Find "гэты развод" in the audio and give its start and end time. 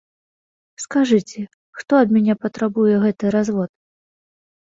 3.05-3.71